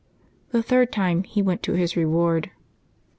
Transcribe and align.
The 0.49 0.63
third 0.63 0.91
time 0.91 1.21
he 1.25 1.43
went 1.43 1.61
to 1.61 1.73
his 1.73 1.95
reward. 1.95 2.49